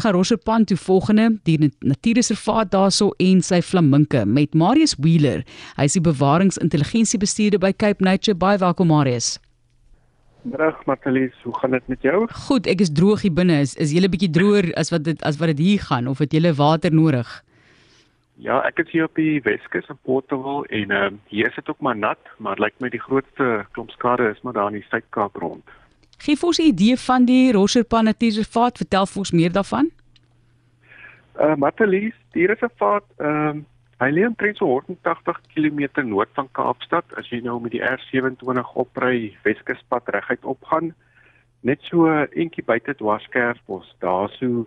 [0.00, 5.42] ons gaan Rosserpan toe volgende die natuurreservaat daarso en sy flaminke met Marius Wheeler.
[5.76, 8.38] Hy is die bewaringsintelligensiebestuurder by Cape Nature.
[8.38, 9.34] Baie welkom Marius.
[10.48, 12.22] Middag Matalies, hoe gaan dit met jou?
[12.46, 13.60] Goed, ek is droog hier binne.
[13.60, 16.18] Is is jy 'n bietjie droër as wat dit as wat dit hier gaan of
[16.18, 17.28] het jy water nodig?
[18.40, 21.68] Ja, ek is hier op die Weskus in Portugal en ehm uh, hier is dit
[21.68, 24.80] ook maar nat, maar lyk like my die grootste klomp skade is maar daar in
[24.80, 25.64] die Suid-Kaap rond.
[26.20, 29.90] Gee vir ons 'n idee van die Rosserpan Natuurreservaat, vertel vir ons meer daarvan.
[31.34, 33.64] Uh eh, Matalies, die reservaat ehm uh,
[34.00, 38.72] hy lê omtrent so 180 km noord van Kaapstad as jy nou met die R27
[38.74, 40.94] opry Weskuspad reguit opgaan.
[41.60, 44.66] Net so eentjie buite Dwarskerfbos, daar so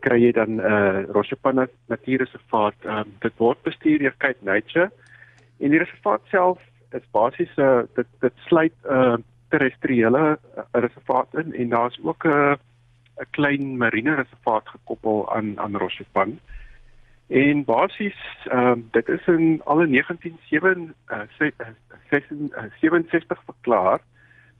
[0.00, 2.74] kry jy dan 'n uh, Rosepana Natuurreservaat.
[2.84, 4.90] Um, dit word bestuur deur Cape Nature.
[5.60, 6.58] En die reservaat self
[6.92, 9.16] is basies 'n uh, dit dit sluit 'n uh,
[9.54, 12.54] terrestriële uh, reservaat in en daar's ook 'n uh,
[13.22, 16.38] 'n klein marine reservaat gekoppel aan aan Rosepan.
[17.26, 24.00] En basies ehm uh, dit is in alle 1967 uh, 67 verklaar.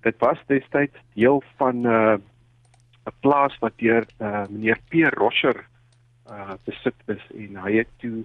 [0.00, 2.16] Dit was destyds deel van 'n uh,
[3.04, 5.64] 'n plaas wat deur uh, meneer P Roscher
[6.30, 8.24] uh besit is en hy het toe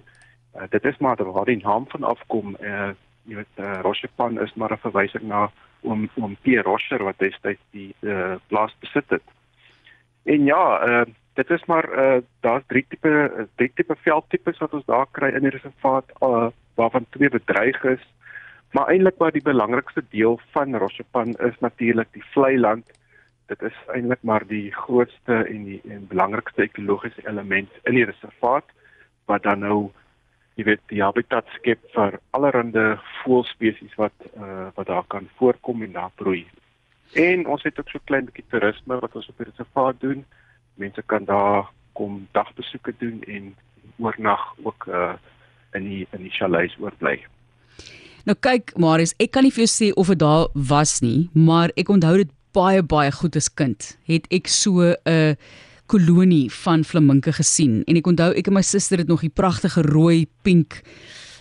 [0.56, 2.90] uh, dit is maar waar die naam van afkom uh
[3.28, 5.50] jy weet uh, Roscherpan is maar 'n verwysing na
[5.82, 9.26] oom oom P Roscher wat destyds die uh, plaas besit het.
[10.24, 14.84] En ja, uh dit is maar uh daar's drie tipe drie tipe veldtipes wat ons
[14.84, 18.02] daar kry in die reservaat uh waarvan twee bedreig is.
[18.70, 22.86] Maar eintlik maar die belangrikste deel van Roscherpan is natuurlik die vlei land
[23.50, 28.66] dit is eintlik maar die grootste en die en belangrikste ekologiese element in die reservaat
[29.30, 29.80] wat dan nou
[30.58, 35.92] jy weet die habitat skep vir allerlei voëlspesies wat uh, wat daar kan voorkom en
[35.92, 36.46] daar broei.
[37.14, 40.24] En ons het ook so klein bietjie toerisme wat ons op die reservaat doen.
[40.74, 43.54] Mense kan daar kom dagbesoeke doen en
[43.98, 45.14] oornag ook uh,
[45.72, 47.18] in die in die chalets oorbly.
[48.28, 51.72] Nou kyk Marius, ek kan nie vir jou sê of dit daar was nie, maar
[51.80, 55.36] ek onthou dit baie baie goed as kind het ek so 'n
[55.90, 57.80] kolonie van flaminke gesien.
[57.90, 60.82] En ek onthou ek en my suster het nog die pragtige rooi pink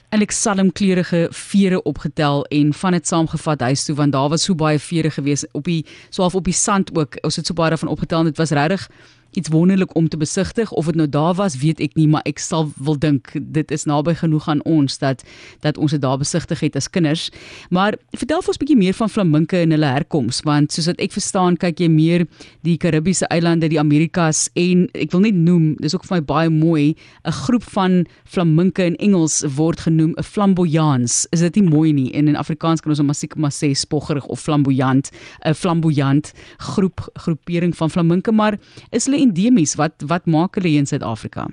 [0.09, 4.47] en ek salm kleurige vere opgetel en van dit saamgevat huis toe want daar was
[4.47, 7.19] so baie vere gewees op die so half op die sand ook.
[7.21, 8.87] Ons het so baie daarvan opgetel en dit was regtig
[9.31, 10.71] iets wonderlik om te besigtig.
[10.71, 13.85] Of dit nou daar was weet ek nie maar ek sal wil dink dit is
[13.85, 15.23] naby genoeg aan ons dat
[15.61, 17.29] dat ons dit daar besigtig het as kinders.
[17.69, 20.99] Maar vertel vir ons 'n bietjie meer van flaminke en hulle herkoms want soos wat
[20.99, 22.27] ek verstaan kyk jy meer
[22.63, 26.49] die Karibiese eilande die Amerikas en ek wil net noem dis ook vir my baie
[26.49, 31.27] mooi 'n groep van flaminke in Engels word genoem 'n flamboyants.
[31.31, 32.13] Is dit nie mooi nie?
[32.13, 35.11] En in Afrikaans kan ons hom seker maar sê spoggerig of flamboyant
[35.45, 38.57] 'n flamboyant groep groepering van flaminke maar
[38.91, 39.75] is hulle endemies?
[39.75, 41.47] Wat wat maak hulle in Suid-Afrika?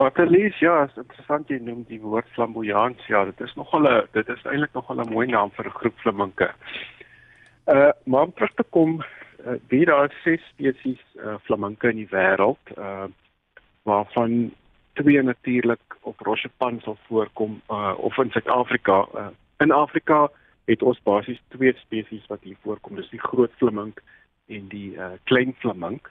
[0.00, 3.02] Wat Elise, ja, is interessant jy noem die woord flamboyant.
[3.12, 5.98] Ja, dit is nogal 'n dit is eintlik nogal 'n mooi naam vir 'n groep
[5.98, 6.48] flaminke.
[7.66, 9.02] Uh maar om terug te kom,
[9.46, 13.04] uh, wie daar ses spesies uh, flaminke in die wêreld, uh
[13.82, 14.54] waarvan
[14.92, 19.06] twee natuurlik op Rossepan sal voorkom uh of in Suid-Afrika.
[19.14, 19.26] Uh,
[19.58, 20.30] in Afrika
[20.64, 22.96] het ons basies twee spesies wat hier voorkom.
[22.96, 24.00] Dis die groot flamink
[24.50, 26.10] en die uh, klein flamink.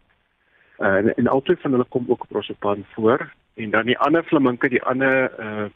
[0.80, 3.28] Uh, en en albei van hulle kom ook op Prosopan voor
[3.60, 5.68] en dan die ander flaminke, die ander uh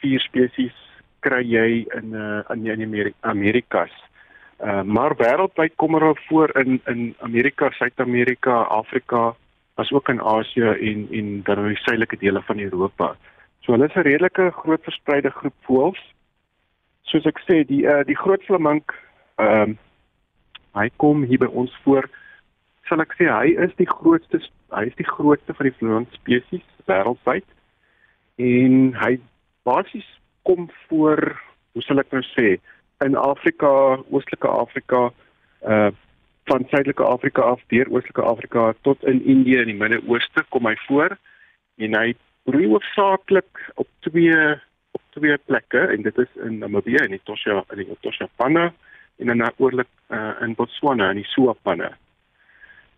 [0.00, 0.76] vier spesies
[1.24, 3.94] kry jy in uh in die Amerika, Amerikas.
[4.60, 9.34] Uh maar wêreldwyd kom hulle voor in in Amerika, Suid-Amerika, Afrika,
[9.74, 13.16] as ook in Asië en en dan in die suidelike dele van Europa.
[13.60, 16.02] So hulle is 'n redelike groot verspreide groep voëls.
[17.02, 18.94] Soos ek sê, die uh die groot flamink
[19.36, 19.76] ehm uh,
[20.76, 22.08] hy kom hier by ons voor
[22.88, 24.40] sal ek sê hy is die grootste
[24.74, 27.46] hy is die grootste van die vloeiend spesies wêreldwyd.
[28.42, 29.16] En hy
[29.66, 30.06] basies
[30.46, 31.22] kom voor
[31.74, 32.56] hoe sal ek nou sê
[33.04, 33.70] in Afrika
[34.08, 35.08] oostelike Afrika
[35.66, 35.92] uh
[36.46, 40.76] van suidelike Afrika af deur oostelike Afrika tot in Indië en die Midde-Ooste kom hy
[40.84, 41.16] voor.
[41.82, 42.12] En hy
[42.46, 44.36] broei hoofsaaklik op twee
[44.94, 48.68] op twee plekke en dit is in Namibië en in Tosha in die Tosha Panna
[49.16, 51.92] en dan oorlik uh, in Botswana in die Suapanne.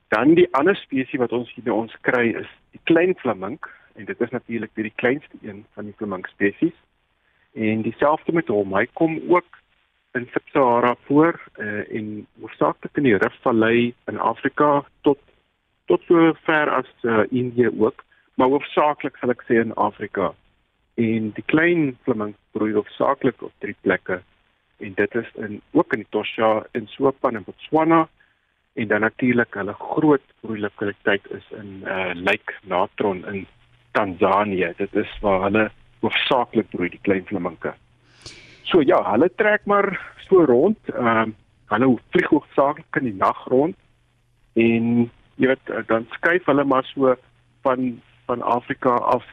[0.08, 3.68] Dan die ander spesies wat ons hier by ons kry is die klein flamink
[3.98, 6.74] en dit is natuurlik die kleinste een van die flamink spesies.
[7.52, 9.58] En dieselfde met hom, hy kom ook
[10.16, 15.18] in Sub-Sahara voor uh, en hoofsaaklik in die Riftvallei in Afrika tot
[15.88, 18.04] tot so ver as uh, Indië ook,
[18.36, 20.34] maar hoofsaaklik sal ek sê in Afrika.
[21.00, 24.20] En die klein flamink broei hoofsaaklik op drie plekke
[24.78, 28.08] en dit is in ook in Tosha in Sopan in Botswana
[28.74, 33.46] en dan natuurlik hulle groot broeilokaliteit is in uh Lake Natron in
[33.92, 34.72] Tanzanië.
[34.76, 35.70] Dit is waar hulle
[36.00, 37.74] hoofsaaklik broei die klein flaminke.
[38.62, 39.90] So ja, hulle trek maar
[40.28, 40.78] so rond.
[40.94, 41.34] Ehm uh,
[41.68, 43.76] hulle vlieg hoofsaaklik in die nag rond
[44.56, 47.16] en jy weet dan skuif hulle maar so
[47.66, 49.26] van van Afrika af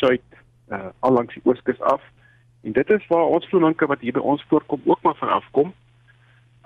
[0.00, 0.24] suid
[0.72, 2.02] uh al langs die ooskus af.
[2.62, 5.74] En dit is waar ons flaminke wat hier by ons voorkom ook maar van afkom.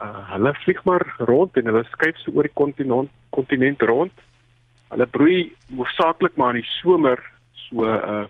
[0.03, 4.25] Uh hulle vlieg maar rond en hulle skuif so oor die kontinent kontinent rond.
[4.91, 7.23] Hulle broei hoofsaaklik maar in die somer
[7.69, 8.25] so uh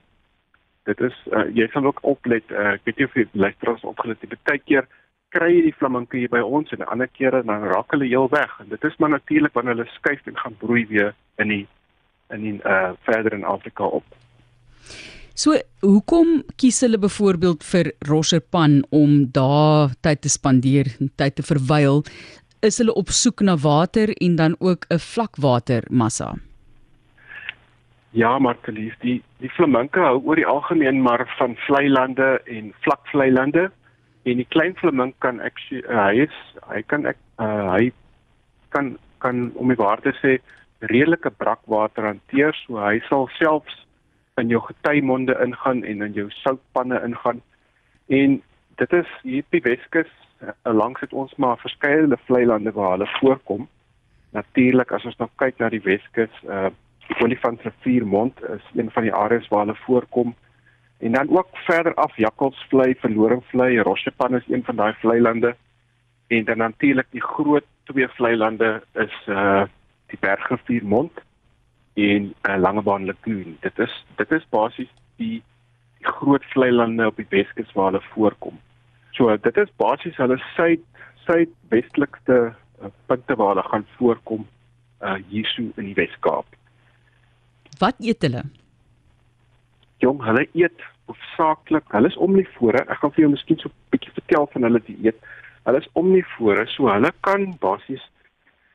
[0.85, 4.21] dit is uh, jy sal ook oplet uh, ek weet nie of jy luisteraars opgelet
[4.21, 4.89] het baie keer
[5.35, 8.53] kry jy die flaminke hier by ons en ander kere dan raak hulle heel weg
[8.61, 11.65] en dit is maar natuurlik wanneer hulle skuif en gaan broei weer in die
[12.35, 14.05] in die uh verder in Afrika op.
[15.35, 22.05] So, hoekom kies hulle byvoorbeeld vir Rosserpan om daar tyd te spandeer, tyd te verwyl?
[22.63, 26.35] Is hulle op soek na water en dan ook 'n vlakwatermassa?
[28.13, 32.73] Ja, maar verlies die die flaminke hou oor die algemeen maar van vlei lande en
[32.87, 33.71] vlakvlei lande
[34.23, 36.37] en die klein flamink kan ek uh, hy is
[36.71, 37.93] hy kan ek uh, hy
[38.69, 40.39] kan kan om die waarde sê
[40.79, 43.84] redelike brakwater hanteer so hy sal selfs
[44.35, 47.43] in jou geteymonde ingaan en in jou soutpanne ingaan.
[48.07, 48.43] En
[48.75, 50.11] dit is hier die Weskus,
[50.43, 53.69] uh, langs het ons maar verskeie vlei lande waar hulle voorkom.
[54.31, 56.71] Natuurlik as ons nou kyk na die Weskus, uh
[57.05, 60.31] die Olifantsriviermond is een van die areas waar hulle voorkom.
[61.05, 65.51] En dan ook verder af Jakkalsvlei, Verlorenvlei, Rossepan is een van daai vlei lande.
[66.27, 69.69] En dan natuurlik die groot twee vlei lande is uh
[70.07, 71.21] die Bergriviermond
[71.95, 73.57] en 'n uh, langebaan lagoon.
[73.61, 75.43] Dit is dit is basies die
[75.99, 78.59] die groot vlei lande op die Weskus waar hulle voorkom.
[79.11, 80.83] So dit is basies hulle suid
[81.27, 84.47] suidwestelikste uh, punte waar hulle gaan voorkom
[85.01, 86.47] uh hierso in die Wes-Kaap.
[87.79, 88.43] Wat eet hulle?
[89.99, 92.85] Jong, hulle eet hoofsaaklik, hulle is omnivore.
[92.89, 95.19] Ek gaan vir jou miskien so 'n bietjie vertel van hulle dieet.
[95.65, 98.05] Hulle is omnivore, so hulle kan basies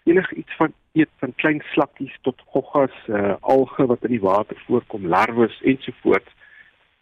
[0.06, 5.08] enigiets van eet van klein slakkies tot goggas, uh, alge wat in die water voorkom,
[5.08, 6.36] larwes ensovoorts.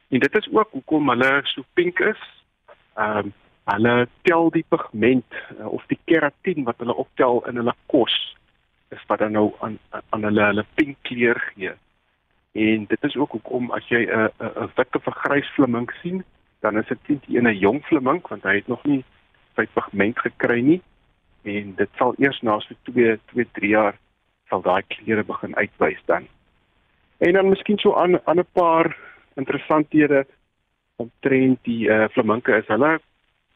[0.09, 2.23] En dit is ook hoekom hulle so pink is.
[2.95, 3.33] Ehm um,
[3.67, 8.13] hulle tel die pigment uh, of die keratin wat hulle optel in hulle kos
[8.95, 11.73] is wat dan nou aan aan hulle hulle pink kleur gee.
[12.51, 16.23] En dit is ook hoekom as jy 'n 'n 'n grys flamink sien,
[16.61, 19.03] dan is dit teen 'n jong flamink want hy het nog nie
[19.55, 20.81] sy pigment gekry nie
[21.47, 23.97] en dit sal eers na so 2 2 3 jaar
[24.49, 26.27] sal daai kleure begin uitwys dan.
[27.17, 28.97] En dan miskien so aan aan 'n paar
[29.35, 30.25] interessanthede
[30.95, 32.99] omtrent die eh uh, flaminke is hulle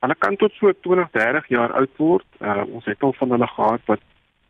[0.02, 2.28] hulle kan tot so 20 30 jaar oud word.
[2.40, 4.02] Uh, ons het al van hulle gehad wat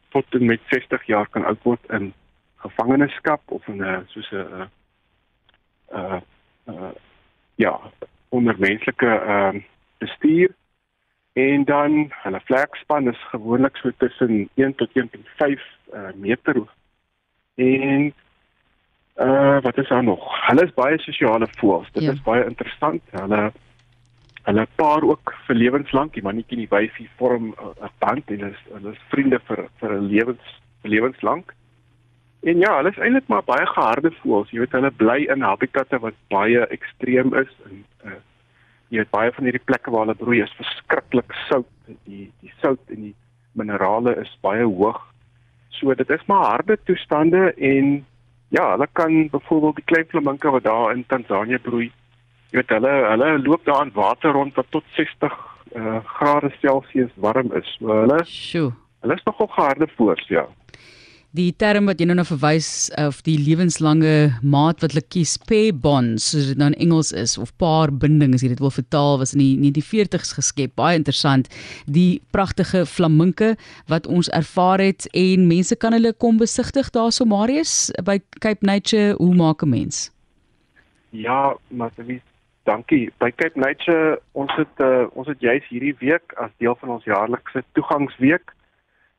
[0.09, 2.13] tot en met 60 jaar kan oud word in
[2.55, 4.67] gevangenskap of in 'n uh, soos 'n uh,
[5.93, 6.19] uh,
[6.67, 6.91] uh,
[7.55, 7.79] ja,
[8.29, 9.61] onder menslike ehm uh,
[9.97, 10.49] bestuur.
[11.33, 15.61] En dan hulle vlekspan is gewoonlik so tussen 1 tot 1.5
[15.93, 16.63] uh, meter.
[17.55, 18.13] En
[19.15, 20.47] uh wat is daar nog?
[20.47, 21.91] Hulle is baie sosiale voëls.
[21.91, 22.11] Dit ja.
[22.11, 23.01] is baie interessant.
[23.09, 23.51] Hulle
[24.43, 26.13] hulle paar ook vir lewenslank.
[26.13, 29.67] Die mannetjie en die wyfie vorm 'n band en hulle is hulle is vriende vir
[29.79, 31.53] vir 'n lewens lewenslank.
[32.41, 34.49] En ja, hulle is eintlik maar baie geharde voëls.
[34.49, 38.19] Jy weet hulle bly in habitatte wat baie ekstreem is en uh
[38.91, 41.69] jy weet baie van hierdie plekke waar hulle broei is verskriklik sout.
[42.07, 43.15] Die die sout en die
[43.57, 44.99] minerale is baie hoog.
[45.77, 47.93] So dit is maar harde toestande en
[48.51, 51.87] ja, hulle kan byvoorbeeld die klein flaminke wat daar in Tansanië broei,
[52.51, 57.11] jy weet hulle hulle loop daar in water rond wat tot 60 uh, grade Celsius
[57.15, 57.77] warm is.
[57.79, 58.73] So hulle Sjoe.
[59.01, 60.45] Hulle is nogal harde voors, ja
[61.37, 65.71] die term wat jy nou na verwys of die lewenslange maat wat hulle kies pair
[65.71, 69.31] bonds soos dit nou in Engels is of paarbinding as jy dit wil vertaal was
[69.37, 70.75] in die 1940s geskep.
[70.75, 71.47] Baie interessant.
[71.87, 73.53] Die pragtige flaminke
[73.91, 79.15] wat ons ervaar het en mense kan hulle kom besigtig daarso Marius by Cape Nature.
[79.15, 80.11] Hoe maak 'n mens?
[81.11, 82.21] Ja maar wie
[82.63, 83.09] dankie.
[83.19, 87.03] By Cape Nature ons het uh, ons het juis hierdie week as deel van ons
[87.03, 88.51] jaarlikse toegangsweek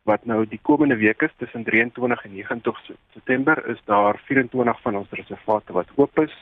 [0.03, 2.81] wat nou die komende week is tussen 23 en 29
[3.13, 6.35] September is daar 24 van ons reservate wat oop is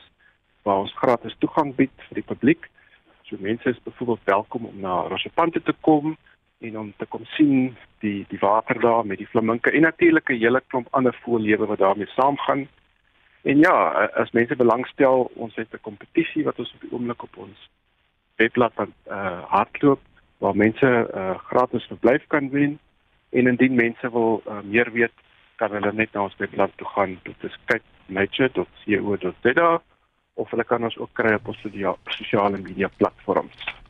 [0.61, 2.67] waar ons gratis toegang bied vir die publiek.
[3.25, 6.17] So mense is byvoorbeeld welkom om na Rosepante te kom
[6.61, 10.41] en om te kom sien die die water daar met die flaminke en natuurlik 'n
[10.41, 12.67] hele klomp ander voëllewe wat daarmee saamgaan.
[13.41, 13.75] En ja,
[14.13, 17.69] as mense belangstel, ons het 'n kompetisie wat ons op die oomblik op ons
[18.35, 19.99] webblad aan uh, hardloop
[20.37, 22.79] waar mense uh, gratis verblyf kan wen
[23.31, 25.11] En indien mense wil uh, meer weet,
[25.55, 27.19] kan hulle net na ons webblad toe gaan.
[27.23, 29.81] Dit is capenature.co.za
[30.33, 31.61] of hulle kan ons ook kry op ons
[32.17, 33.80] sosiale media platforms.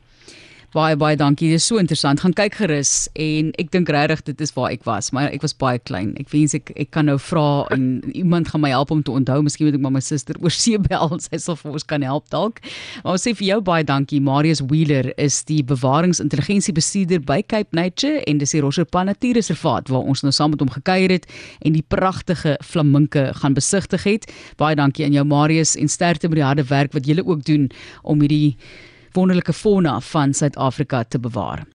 [0.72, 1.50] Baie baie dankie.
[1.52, 2.22] Dit is so interessant.
[2.24, 5.52] Gaan kyk gerus en ek dink regtig dit is waar ek was, maar ek was
[5.52, 6.14] baie klein.
[6.16, 9.42] Ek wens ek ek kan nou vra en iemand gaan my help om te onthou.
[9.44, 11.10] Miskien moet ek maar my suster oor see bel.
[11.26, 12.62] Sy sal vir ons kan help dalk.
[13.02, 14.22] Maar ons sê vir jou baie dankie.
[14.24, 20.24] Marius Wheeler is die bewaringsintelligensiebestuurder by Cape Nature en dis die Rosserpan Natuurreservaat waar ons
[20.24, 21.28] nou saam met hom gekuier het
[21.60, 24.24] en die pragtige flaminke gaan besigtig het.
[24.56, 27.68] Baie dankie aan jou Marius en sterkte met die harde werk wat julle ook doen
[28.08, 28.56] om hierdie
[29.12, 31.66] wonderlike fauna van Suid-Afrika te bewaar.